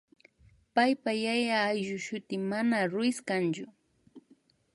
[0.75, 3.65] paypa yaya ayllushuti mana Ruíz kanchu